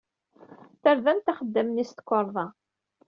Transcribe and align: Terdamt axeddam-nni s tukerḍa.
Terdamt 0.83 1.31
axeddam-nni 1.31 1.85
s 1.89 1.91
tukerḍa. 1.93 2.45